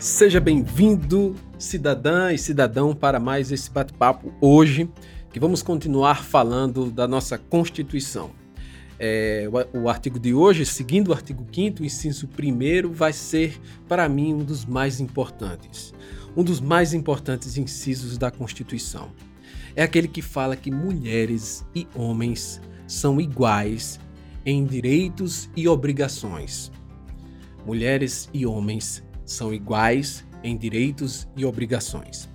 [0.00, 4.88] Seja bem-vindo, cidadã e cidadão, para mais esse bate-papo hoje,
[5.30, 8.30] que vamos continuar falando da nossa Constituição.
[8.98, 13.60] É, o, o, artigo de hoje, seguindo o artigo 5 o inciso 1 vai ser,
[13.86, 15.92] para mim, um dos mais importantes.
[16.34, 19.12] Um dos mais importantes incisos da Constituição.
[19.76, 24.00] É aquele que fala que mulheres e homens são iguais
[24.46, 26.72] em direitos e obrigações.
[27.66, 32.28] Mulheres e homens são iguais em direitos e obrigações.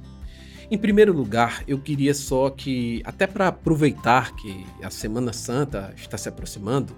[0.69, 6.17] Em primeiro lugar, eu queria só que, até para aproveitar que a Semana Santa está
[6.17, 6.95] se aproximando,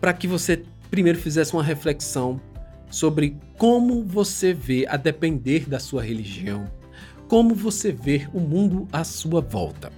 [0.00, 2.40] para que você primeiro fizesse uma reflexão
[2.90, 6.70] sobre como você vê, a depender da sua religião,
[7.28, 9.92] como você vê o mundo à sua volta.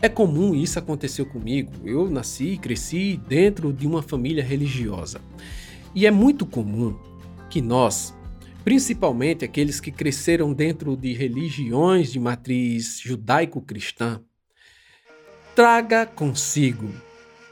[0.00, 1.72] É comum isso aconteceu comigo.
[1.84, 5.20] Eu nasci e cresci dentro de uma família religiosa.
[5.94, 6.94] E é muito comum
[7.48, 8.14] que nós,
[8.64, 14.20] principalmente aqueles que cresceram dentro de religiões de matriz judaico-cristã,
[15.54, 16.90] traga consigo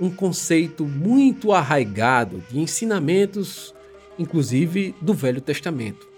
[0.01, 3.73] um conceito muito arraigado de ensinamentos,
[4.19, 6.09] inclusive do Velho Testamento.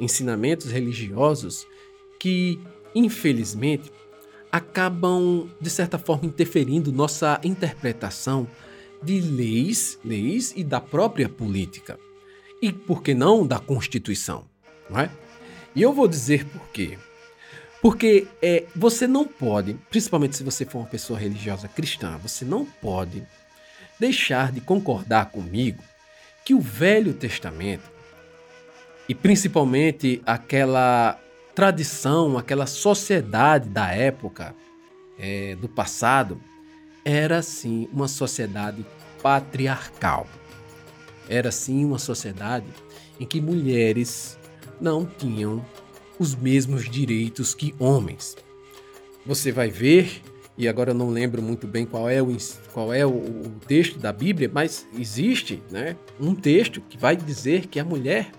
[0.00, 1.66] Ensinamentos religiosos
[2.18, 2.58] que,
[2.94, 3.92] infelizmente,
[4.50, 8.48] acabam, de certa forma, interferindo nossa interpretação
[9.02, 11.98] de leis, leis e da própria política
[12.62, 14.44] e, por que não, da Constituição.
[14.88, 15.10] Não é?
[15.74, 16.96] E eu vou dizer por quê.
[17.82, 22.64] Porque é, você não pode, principalmente se você for uma pessoa religiosa cristã, você não
[22.64, 23.26] pode
[23.98, 25.82] deixar de concordar comigo
[26.44, 27.90] que o Velho Testamento,
[29.08, 31.18] e principalmente aquela
[31.56, 34.54] tradição, aquela sociedade da época,
[35.18, 36.40] é, do passado,
[37.04, 38.86] era sim uma sociedade
[39.20, 40.26] patriarcal.
[41.32, 42.66] Era sim uma sociedade
[43.18, 44.38] em que mulheres
[44.78, 45.64] não tinham
[46.18, 48.36] os mesmos direitos que homens.
[49.24, 50.20] Você vai ver,
[50.58, 52.36] e agora eu não lembro muito bem qual é o,
[52.74, 57.66] qual é o, o texto da Bíblia, mas existe né, um texto que vai dizer
[57.66, 58.30] que a mulher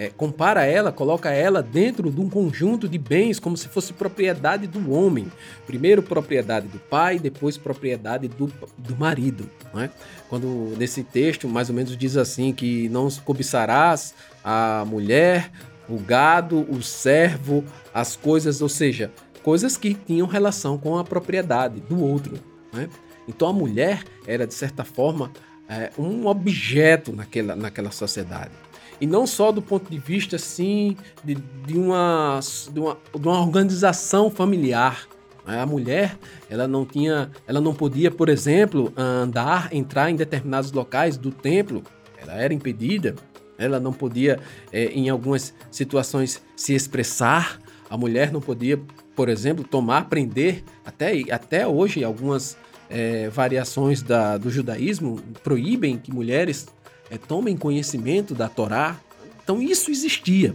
[0.00, 4.66] é, compara ela, coloca ela dentro de um conjunto de bens como se fosse propriedade
[4.66, 5.30] do homem.
[5.66, 9.46] Primeiro propriedade do pai, depois propriedade do, do marido.
[9.74, 9.90] Né?
[10.26, 15.52] Quando nesse texto mais ou menos diz assim que não cobiçarás a mulher,
[15.86, 17.62] o gado, o servo,
[17.92, 19.12] as coisas, ou seja,
[19.42, 22.40] coisas que tinham relação com a propriedade do outro.
[22.72, 22.88] Né?
[23.28, 25.30] Então a mulher era de certa forma
[25.68, 28.69] é, um objeto naquela, naquela sociedade.
[29.00, 32.40] E não só do ponto de vista, assim, de, de, uma,
[32.70, 35.08] de, uma, de uma organização familiar.
[35.46, 36.18] A mulher,
[36.48, 41.82] ela não tinha, ela não podia, por exemplo, andar, entrar em determinados locais do templo.
[42.18, 43.16] Ela era impedida.
[43.58, 44.38] Ela não podia,
[44.72, 47.60] é, em algumas situações, se expressar.
[47.88, 48.80] A mulher não podia,
[49.16, 50.62] por exemplo, tomar, prender.
[50.84, 52.56] Até, até hoje, algumas
[52.88, 56.68] é, variações da, do judaísmo proíbem que mulheres
[57.10, 58.98] é, tomem conhecimento da Torá.
[59.42, 60.54] Então isso existia.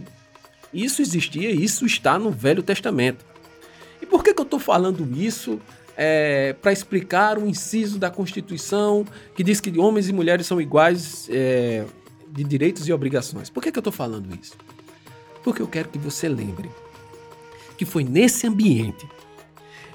[0.72, 3.24] Isso existia e isso está no Velho Testamento.
[4.00, 5.60] E por que, que eu estou falando isso?
[5.98, 11.26] É, para explicar o inciso da Constituição que diz que homens e mulheres são iguais
[11.30, 11.86] é,
[12.28, 13.48] de direitos e obrigações.
[13.48, 14.54] Por que, que eu estou falando isso?
[15.42, 16.68] Porque eu quero que você lembre
[17.78, 19.08] que foi nesse ambiente,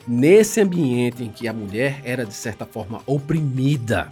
[0.07, 4.09] nesse ambiente em que a mulher era de certa forma oprimida,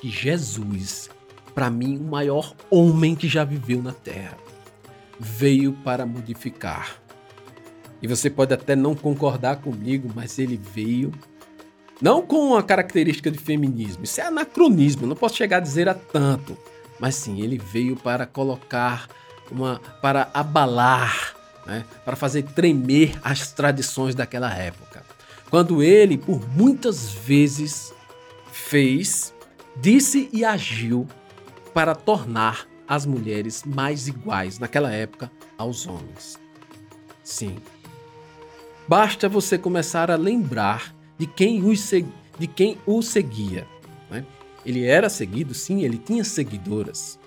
[0.00, 1.08] que Jesus
[1.54, 4.36] para mim, o maior homem que já viveu na Terra.
[5.18, 6.96] Veio para modificar.
[8.02, 11.12] E você pode até não concordar comigo, mas ele veio
[12.02, 14.04] não com a característica de feminismo.
[14.04, 16.58] Isso é anacronismo, não posso chegar a dizer a tanto.
[16.98, 19.08] Mas sim, ele veio para colocar
[19.50, 19.80] uma.
[20.02, 21.34] para abalar,
[21.66, 21.84] né?
[22.04, 25.04] para fazer tremer as tradições daquela época.
[25.48, 27.94] Quando ele, por muitas vezes,
[28.52, 29.32] fez,
[29.76, 31.06] disse e agiu
[31.74, 36.38] para tornar as mulheres mais iguais naquela época aos homens.
[37.22, 37.56] Sim.
[38.86, 41.90] Basta você começar a lembrar de quem, os
[42.38, 43.66] de quem o seguia.
[44.10, 44.24] Né?
[44.64, 47.18] Ele era seguido, sim, ele tinha seguidoras.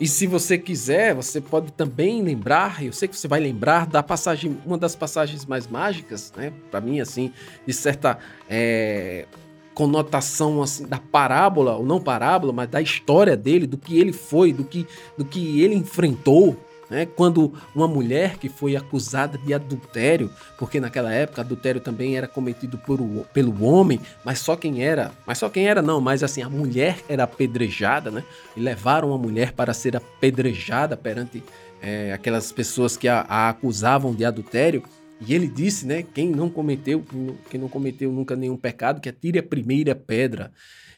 [0.00, 4.02] E se você quiser, você pode também lembrar, eu sei que você vai lembrar da
[4.02, 6.52] passagem, uma das passagens mais mágicas, né?
[6.68, 7.32] Para mim, assim,
[7.64, 8.18] de certa
[8.50, 9.26] é,
[9.74, 14.52] conotação assim, da parábola, ou não parábola, mas da história dele, do que ele foi,
[14.52, 14.86] do que,
[15.18, 16.56] do que ele enfrentou,
[16.88, 17.06] Né?
[17.06, 22.76] Quando uma mulher que foi acusada de adultério, porque naquela época adultério também era cometido
[22.78, 23.00] por,
[23.32, 26.98] pelo homem, mas só quem era, mas só quem era não, mas assim, a mulher
[27.08, 28.22] era apedrejada, né?
[28.56, 31.42] E levaram a mulher para ser apedrejada perante
[31.80, 34.82] é, aquelas pessoas que a, a acusavam de adultério.
[35.20, 37.04] E ele disse, né, quem não cometeu,
[37.48, 40.52] quem não cometeu nunca nenhum pecado, que atire a primeira pedra.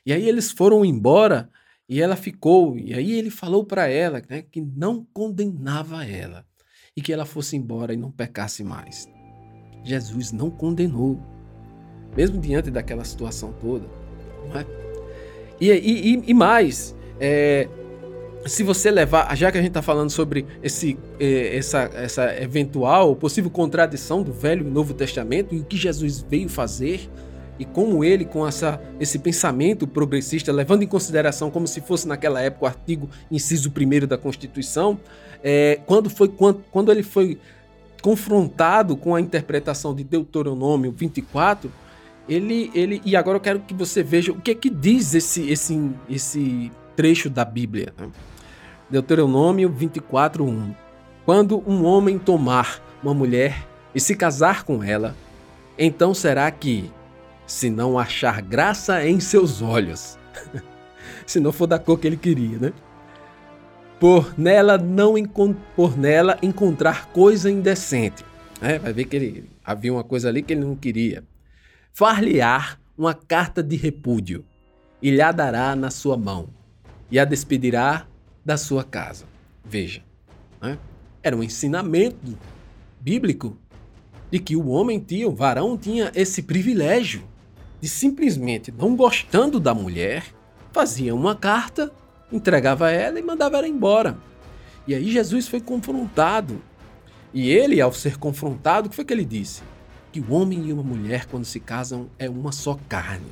[0.05, 1.51] E aí eles foram embora
[1.89, 6.45] e ela ficou, e aí ele falou para ela né, que não condenava ela
[6.97, 9.09] e que ela fosse embora e não pecasse mais.
[9.85, 11.21] Jesus não condenou,
[12.17, 13.87] mesmo diante daquela situação toda.
[14.55, 14.65] É?
[15.61, 17.69] E, e, e, mais, é,
[18.47, 23.15] se você levar, já que a gente está falando sobre esse, é, essa, essa eventual
[23.17, 27.09] possível contradição do Velho e Novo Testamento e o que Jesus veio fazer,
[27.59, 32.41] e como ele, com essa, esse pensamento progressista, levando em consideração como se fosse naquela
[32.41, 35.01] época o artigo inciso 1 da Constituição,
[35.43, 37.39] é, quando, foi, quando, quando ele foi
[38.03, 41.73] confrontado com a interpretação de Deuteronômio 24,
[42.29, 45.49] ele, ele e agora eu quero que você veja o que é que diz esse,
[45.49, 47.93] esse, esse trecho da Bíblia.
[47.97, 48.09] Né?
[48.91, 50.75] Deuteronômio 24, 1.
[51.25, 55.15] Quando um homem tomar uma mulher e se casar com ela,
[55.79, 56.91] então será que
[57.47, 60.19] se não achar graça em seus olhos.
[61.27, 62.73] se não for da cor que ele queria, né?
[63.99, 65.15] Por nela não
[65.75, 68.25] por nela encontrar coisa indecente.
[68.61, 71.25] É, vai ver que ele havia uma coisa ali que ele não queria.
[71.93, 74.45] Far-lhe-á uma carta de repúdio
[75.01, 76.49] e lhe dará na sua mão
[77.11, 78.07] e a despedirá
[78.47, 79.25] da sua casa.
[79.65, 80.05] Veja,
[80.63, 80.79] né?
[81.21, 82.39] era um ensinamento
[83.01, 83.59] bíblico
[84.31, 87.25] de que o homem tinha, o varão tinha esse privilégio
[87.81, 90.25] de simplesmente não gostando da mulher,
[90.73, 91.93] fazia uma carta,
[92.31, 94.17] entregava ela e mandava ela embora.
[94.87, 96.63] E aí Jesus foi confrontado.
[97.35, 99.63] E ele, ao ser confrontado, o que foi que ele disse?
[100.13, 103.27] Que o homem e uma mulher, quando se casam, é uma só carne.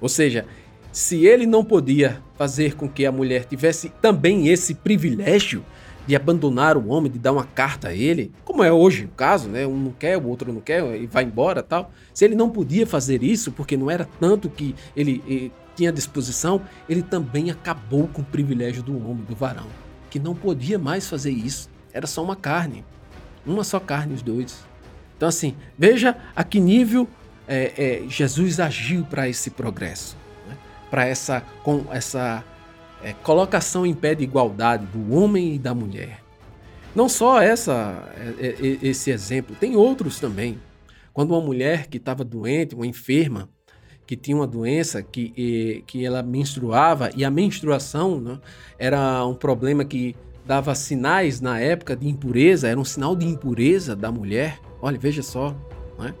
[0.00, 0.44] Ou seja,
[0.92, 5.64] se ele não podia fazer com que a mulher tivesse também esse privilégio
[6.06, 9.48] de abandonar o homem, de dar uma carta a ele, como é hoje o caso,
[9.48, 9.66] né?
[9.66, 11.92] Um não quer, o outro não quer e vai embora tal.
[12.14, 16.62] Se ele não podia fazer isso, porque não era tanto que ele, ele tinha disposição,
[16.88, 19.66] ele também acabou com o privilégio do homem, do varão,
[20.08, 21.68] que não podia mais fazer isso.
[21.92, 22.84] Era só uma carne,
[23.44, 24.64] uma só carne os dois.
[25.16, 27.06] Então assim, veja a que nível
[27.46, 30.16] é, é, Jesus agiu para esse progresso?
[30.90, 32.44] Para essa com essa
[33.02, 36.22] é, colocação em pé de igualdade do homem e da mulher.
[36.94, 40.58] Não só essa, é, é, esse exemplo, tem outros também.
[41.12, 43.48] Quando uma mulher que estava doente, uma enferma,
[44.06, 48.40] que tinha uma doença que, que ela menstruava, e a menstruação né,
[48.78, 53.94] era um problema que dava sinais na época de impureza, era um sinal de impureza
[53.94, 54.58] da mulher.
[54.80, 55.54] Olha, veja só,
[55.98, 56.14] né?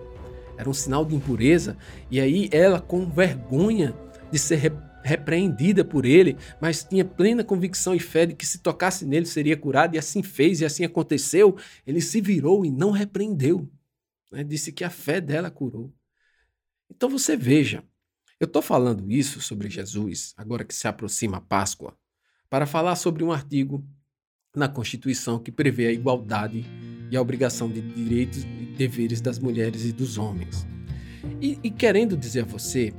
[0.58, 1.78] era um sinal de impureza.
[2.10, 3.94] E aí ela, com vergonha
[4.30, 4.72] de ser
[5.02, 9.56] repreendida por ele, mas tinha plena convicção e fé de que se tocasse nele seria
[9.56, 11.56] curado, e assim fez, e assim aconteceu.
[11.86, 13.68] Ele se virou e não repreendeu.
[14.30, 14.44] Né?
[14.44, 15.92] Disse que a fé dela curou.
[16.90, 17.82] Então você veja,
[18.40, 21.96] eu estou falando isso sobre Jesus, agora que se aproxima a Páscoa,
[22.48, 23.84] para falar sobre um artigo
[24.54, 26.64] na Constituição que prevê a igualdade
[27.10, 30.66] e a obrigação de direitos e deveres das mulheres e dos homens.
[31.40, 32.92] E, e querendo dizer a você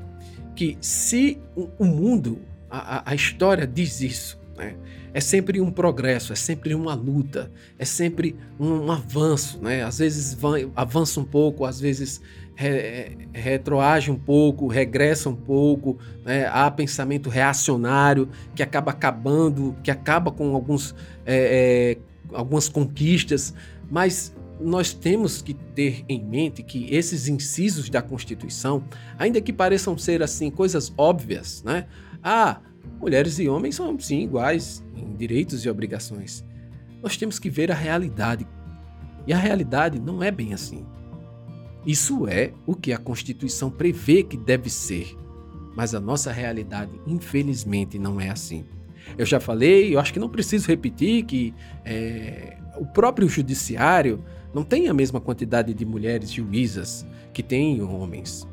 [0.59, 2.39] que se o mundo,
[2.69, 4.75] a, a história diz isso, né?
[5.13, 9.83] é sempre um progresso, é sempre uma luta, é sempre um, avanço, né?
[9.83, 10.37] Às vezes
[10.75, 12.21] avança um pouco, às vezes
[12.55, 16.45] re, retroage um pouco, regressa um pouco, né?
[16.51, 20.93] há pensamento reacionário que acaba acabando, que acaba com alguns,
[21.25, 23.53] é, é, algumas conquistas,
[23.89, 28.83] mas nós temos que ter em mente que esses incisos da Constituição,
[29.17, 31.87] ainda que pareçam ser assim coisas óbvias, né?
[32.21, 32.59] Ah,
[32.99, 36.43] mulheres e homens são sim iguais em direitos e obrigações.
[37.01, 38.45] Nós temos que ver a realidade.
[39.25, 40.85] E a realidade não é bem assim.
[41.85, 45.15] Isso é o que a Constituição prevê que deve ser.
[45.75, 48.65] Mas a nossa realidade, infelizmente, não é assim.
[49.17, 51.53] Eu já falei, eu acho que não preciso repetir que
[51.85, 58.47] é, o próprio judiciário não tem a mesma quantidade de mulheres juízas que tem homens.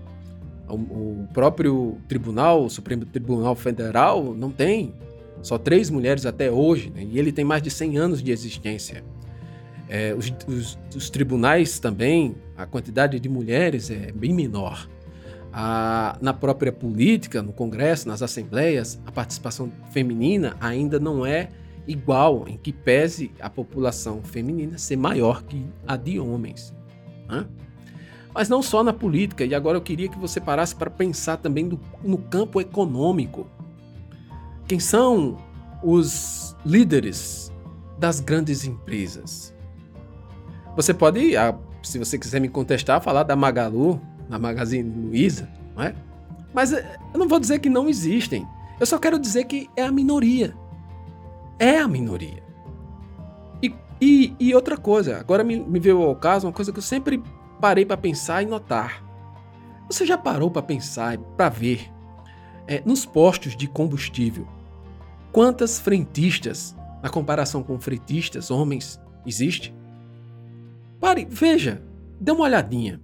[0.68, 4.94] O, próprio tribunal, o Supremo Tribunal Federal, não tem.
[5.42, 7.06] Só três mulheres até hoje, né?
[7.08, 9.04] e ele tem mais de 100 anos de existência.
[9.88, 14.88] É, os, os, os, tribunais também, a quantidade de mulheres é bem menor.
[15.52, 21.48] A, na própria política, no Congresso, nas assembleias, a participação feminina ainda não é
[21.86, 26.74] igual, em que pese a população feminina ser maior que a de homens.
[27.28, 27.46] Né?
[28.34, 31.64] Mas não só na política, e agora eu queria que você parasse para pensar também
[31.64, 33.46] no, no campo econômico.
[34.66, 35.38] Quem são
[35.82, 37.52] os líderes
[37.98, 39.54] das grandes empresas?
[40.74, 45.84] Você pode, ah, se você quiser me contestar, falar da Magalu, da Magazine Luiza, não
[45.84, 45.94] é?
[46.52, 48.46] Mas eh, eu não vou dizer que não existem.
[48.78, 50.54] Eu só quero dizer que é a minoria.
[51.58, 52.42] É a minoria.
[53.62, 56.82] E, e, e outra coisa, agora me, me veio ao caso uma coisa que eu
[56.82, 57.22] sempre
[57.60, 59.02] parei para pensar e notar.
[59.88, 61.90] Você já parou para pensar, para ver,
[62.66, 64.46] é, nos postos de combustível,
[65.32, 69.74] quantas frentistas, na comparação com frentistas, homens, existe?
[71.00, 71.82] Pare, veja,
[72.20, 73.00] dê uma olhadinha,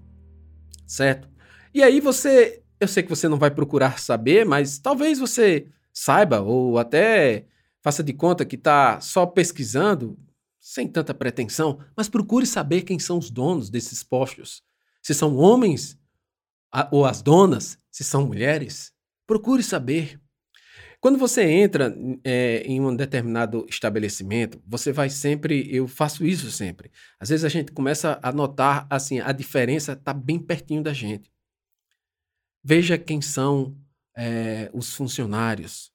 [0.86, 1.28] certo?
[1.72, 6.40] E aí você, eu sei que você não vai procurar saber, mas talvez você saiba
[6.40, 7.46] ou até
[7.82, 10.18] faça de conta que está só pesquisando,
[10.60, 14.62] sem tanta pretensão, mas procure saber quem são os donos desses postos.
[15.02, 15.98] Se são homens
[16.90, 18.92] ou as donas, se são mulheres,
[19.26, 20.20] procure saber.
[21.00, 26.92] Quando você entra é, em um determinado estabelecimento, você vai sempre, eu faço isso sempre.
[27.18, 31.28] Às vezes a gente começa a notar assim, a diferença está bem pertinho da gente.
[32.62, 33.76] Veja quem são
[34.16, 35.91] é, os funcionários,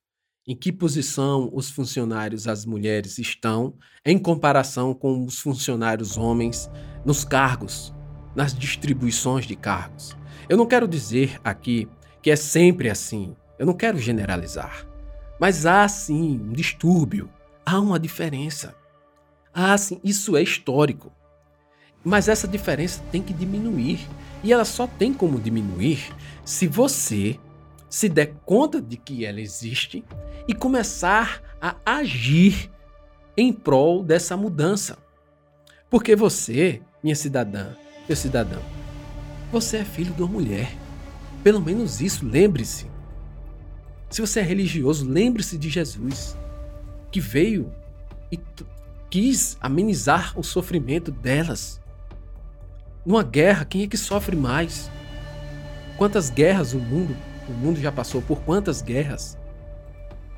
[0.48, 3.74] em que posição os funcionários, as mulheres, estão
[4.06, 6.72] em comparação com os funcionários homens
[7.04, 7.94] nos cargos,
[8.34, 10.16] nas distribuições de cargos.
[10.48, 11.90] Eu não quero dizer aqui
[12.22, 14.88] que é sempre assim, eu não quero generalizar.
[15.40, 17.30] Mas há sim um distúrbio,
[17.66, 18.74] há uma diferença.
[19.54, 21.12] Há sim, isso é histórico.
[22.04, 24.00] Mas essa diferença tem que diminuir.
[24.44, 27.38] E ela só tem como diminuir se você
[27.98, 30.06] se der conta de que ela existe
[30.48, 32.70] e começar a agir
[33.36, 35.00] em prol dessa mudança.
[35.90, 37.70] Porque você, minha cidadã,
[38.08, 38.62] meu cidadão,
[39.52, 40.72] você é filho de uma mulher.
[41.44, 42.86] Pelo menos isso, lembre-se.
[44.12, 46.38] Se você é religioso, lembre-se de Jesus,
[47.12, 47.74] que veio
[48.32, 48.40] e
[49.10, 51.82] quis amenizar o sofrimento delas.
[53.04, 54.88] Numa guerra, quem é que sofre mais?
[55.98, 57.18] Quantas guerras o mundo,
[57.52, 59.38] o mundo já passou por quantas guerras?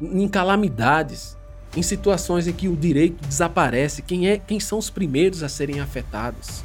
[0.01, 1.37] Em calamidades,
[1.75, 5.79] em situações em que o direito desaparece, quem é, quem são os primeiros a serem
[5.79, 6.63] afetados?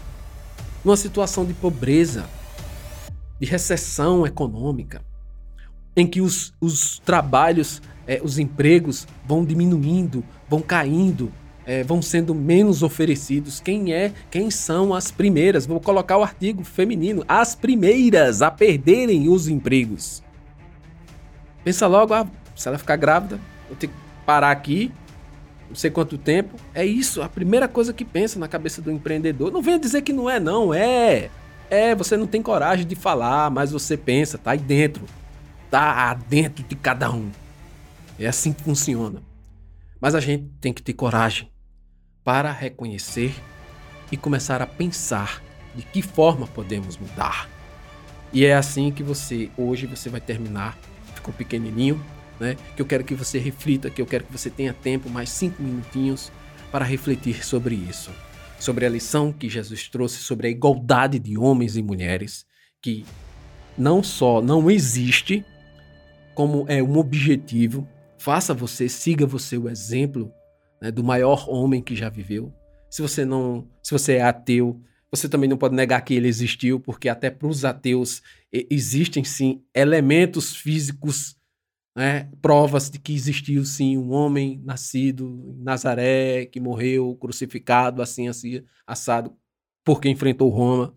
[0.85, 2.25] Numa situação de pobreza,
[3.41, 5.03] de recessão econômica,
[5.97, 11.31] em que os, os trabalhos, é, os empregos vão diminuindo, vão caindo,
[11.67, 13.61] é, vão sendo menos oferecidos.
[13.61, 14.13] Quem é?
[14.31, 15.67] Quem são as primeiras?
[15.67, 17.25] Vou colocar o artigo feminino.
[17.29, 20.24] As primeiras a perderem os empregos.
[21.65, 23.95] Pensa logo, ah, se ela ficar grávida, vou ter que
[24.25, 24.93] parar aqui,
[25.69, 26.57] não sei quanto tempo.
[26.75, 29.51] É isso, a primeira coisa que pensa na cabeça do empreendedor.
[29.51, 30.73] Não venha dizer que não é, não.
[30.73, 31.31] É.
[31.71, 35.05] É, você não tem coragem de falar, mas você pensa, tá aí dentro
[35.75, 37.31] está dentro de cada um.
[38.19, 39.21] É assim que funciona.
[40.01, 41.51] Mas a gente tem que ter coragem
[42.23, 43.35] para reconhecer
[44.13, 45.43] e começar a pensar
[45.75, 47.49] de que forma podemos mudar.
[48.33, 50.79] E é assim que você, hoje, você vai terminar.
[51.25, 51.99] Ficou pequenininho,
[52.39, 52.55] né?
[52.77, 55.63] Que eu quero que você reflita, que eu quero que você tenha tempo, mais cinco
[55.63, 56.31] minutinhos,
[56.71, 58.11] para refletir sobre isso.
[58.61, 62.45] Sobre a lição que Jesus trouxe sobre a igualdade de homens e mulheres,
[62.83, 63.07] que
[63.79, 65.43] não só não existe,
[66.35, 67.89] como é um objetivo.
[68.19, 70.31] Faça você, siga você o exemplo
[70.83, 72.53] né, do maior homem que já viveu.
[72.91, 74.79] Se você não, se você é ateu,
[75.11, 78.23] você também não pode negar que ele existiu, porque até para os ateus
[78.71, 81.37] existem sim elementos físicos,
[81.97, 85.27] né, provas de que existiu sim um homem nascido
[85.59, 89.37] em Nazaré, que morreu crucificado, assim, assim, assado,
[89.85, 90.97] porque enfrentou Roma.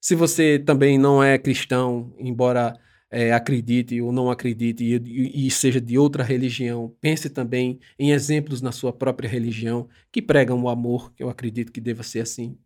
[0.00, 2.78] Se você também não é cristão, embora
[3.10, 8.60] é, acredite ou não acredite e, e, seja de outra religião, pense também em exemplos
[8.60, 12.58] na sua própria religião que pregam o amor, que eu acredito que deva ser assim.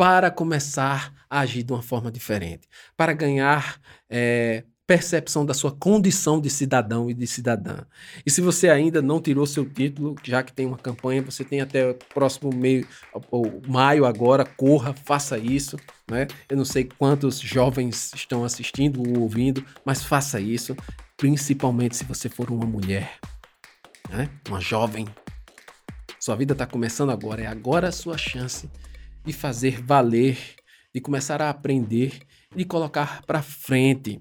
[0.00, 2.66] Para começar a agir de uma forma diferente,
[2.96, 3.78] para ganhar
[4.08, 7.84] é, percepção da sua condição de cidadão e de cidadã.
[8.24, 11.60] E se você ainda não tirou seu título, já que tem uma campanha, você tem
[11.60, 12.88] até o próximo meio,
[13.30, 15.76] ou maio agora, corra, faça isso.
[16.10, 16.26] Né?
[16.48, 20.74] Eu não sei quantos jovens estão assistindo ou ouvindo, mas faça isso,
[21.14, 23.18] principalmente se você for uma mulher,
[24.08, 24.30] né?
[24.48, 25.06] uma jovem.
[26.18, 28.66] Sua vida está começando agora, é agora a sua chance
[29.24, 30.38] de fazer valer,
[30.94, 32.20] de começar a aprender,
[32.54, 34.20] de colocar para frente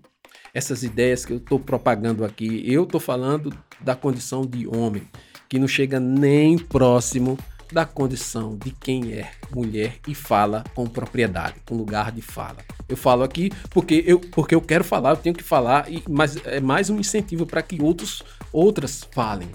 [0.53, 2.63] essas ideias que eu estou propagando aqui.
[2.65, 5.07] Eu estou falando da condição de homem.
[5.47, 7.35] que não chega nem próximo
[7.71, 12.57] da condição de quem é mulher e fala com propriedade, com lugar de fala.
[12.87, 16.37] Eu falo aqui porque eu, porque eu quero falar, eu tenho que falar, e, mas
[16.45, 19.49] é mais um incentivo para que outros, outras falem,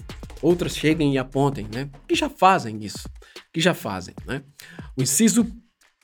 [0.45, 1.89] outras cheguem e apontem, né?
[2.07, 3.09] Que já fazem isso,
[3.51, 4.43] que já fazem, né?
[4.95, 5.51] O inciso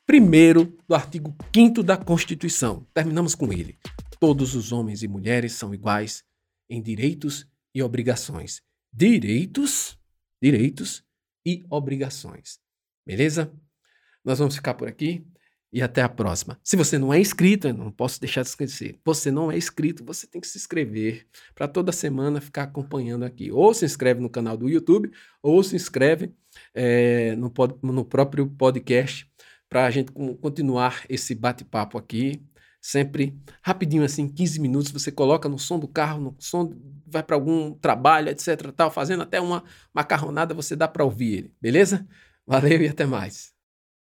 [0.06, 2.86] primeiro do artigo 5 da Constituição.
[2.94, 3.78] Terminamos com ele.
[4.20, 6.24] Todos os homens e mulheres são iguais
[6.68, 8.62] em direitos e obrigações.
[8.92, 9.98] Direitos,
[10.42, 11.04] direitos
[11.46, 12.60] e obrigações.
[13.06, 13.54] Beleza?
[14.26, 15.24] Nós vamos ficar por aqui
[15.72, 16.60] e até a próxima.
[16.64, 19.00] Se você não é inscrito, não posso deixar de esquecer.
[19.06, 21.26] Você não é inscrito, você tem que se inscrever
[21.56, 23.52] para toda semana ficar acompanhando aqui.
[23.52, 25.12] Ou se inscreve no canal do YouTube,
[25.42, 26.34] ou se inscreve
[26.74, 29.30] é, no, pod, no próprio podcast
[29.70, 32.44] para a gente continuar esse bate-papo aqui.
[32.82, 36.74] Sempre rapidinho, assim, 15 minutos, você coloca no som do carro, no som,
[37.06, 38.72] vai para algum trabalho, etc.
[38.76, 39.64] Tal, fazendo até uma
[39.94, 42.06] macarronada, você dá para ouvir ele, beleza?
[42.46, 43.51] Valeu e até mais.